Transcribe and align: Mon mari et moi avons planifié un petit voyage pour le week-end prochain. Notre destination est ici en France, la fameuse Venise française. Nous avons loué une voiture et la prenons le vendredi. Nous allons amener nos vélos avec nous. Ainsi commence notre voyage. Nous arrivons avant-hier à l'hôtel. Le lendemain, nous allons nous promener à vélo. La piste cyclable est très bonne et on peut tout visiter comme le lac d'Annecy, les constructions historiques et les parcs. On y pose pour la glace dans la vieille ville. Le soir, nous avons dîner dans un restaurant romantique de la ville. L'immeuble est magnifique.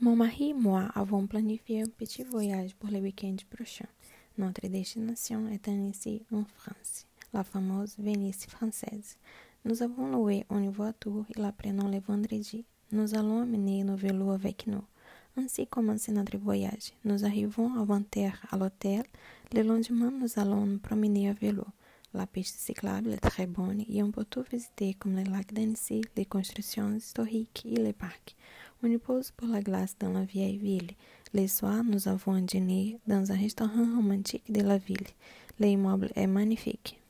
Mon 0.00 0.16
mari 0.16 0.50
et 0.50 0.54
moi 0.54 0.88
avons 0.96 1.24
planifié 1.28 1.82
un 1.82 1.86
petit 1.86 2.24
voyage 2.24 2.74
pour 2.74 2.90
le 2.90 2.98
week-end 2.98 3.36
prochain. 3.48 3.86
Notre 4.36 4.66
destination 4.66 5.46
est 5.46 5.68
ici 5.68 6.20
en 6.32 6.44
France, 6.56 7.06
la 7.32 7.44
fameuse 7.44 7.94
Venise 7.96 8.44
française. 8.46 9.16
Nous 9.64 9.84
avons 9.84 10.10
loué 10.10 10.46
une 10.50 10.70
voiture 10.70 11.24
et 11.34 11.40
la 11.40 11.52
prenons 11.52 11.86
le 11.88 12.00
vendredi. 12.00 12.64
Nous 12.90 13.14
allons 13.14 13.42
amener 13.42 13.84
nos 13.84 13.94
vélos 13.94 14.32
avec 14.32 14.66
nous. 14.66 14.82
Ainsi 15.36 15.68
commence 15.68 16.08
notre 16.08 16.38
voyage. 16.38 16.92
Nous 17.04 17.24
arrivons 17.24 17.72
avant-hier 17.74 18.44
à 18.50 18.56
l'hôtel. 18.56 19.04
Le 19.54 19.62
lendemain, 19.62 20.10
nous 20.10 20.38
allons 20.40 20.66
nous 20.66 20.78
promener 20.78 21.28
à 21.28 21.34
vélo. 21.34 21.64
La 22.16 22.28
piste 22.28 22.60
cyclable 22.60 23.12
est 23.12 23.28
très 23.28 23.48
bonne 23.48 23.84
et 23.88 24.00
on 24.04 24.12
peut 24.12 24.24
tout 24.24 24.44
visiter 24.48 24.94
comme 24.94 25.16
le 25.16 25.24
lac 25.24 25.52
d'Annecy, 25.52 26.00
les 26.16 26.24
constructions 26.24 26.94
historiques 26.94 27.66
et 27.68 27.74
les 27.74 27.92
parcs. 27.92 28.36
On 28.84 28.86
y 28.86 28.98
pose 28.98 29.32
pour 29.32 29.48
la 29.48 29.60
glace 29.60 29.96
dans 29.98 30.12
la 30.12 30.24
vieille 30.24 30.58
ville. 30.58 30.92
Le 31.32 31.48
soir, 31.48 31.82
nous 31.82 32.06
avons 32.06 32.38
dîner 32.38 33.00
dans 33.08 33.32
un 33.32 33.36
restaurant 33.36 33.96
romantique 33.96 34.44
de 34.48 34.60
la 34.60 34.78
ville. 34.78 35.08
L'immeuble 35.58 36.12
est 36.14 36.28
magnifique. 36.28 37.00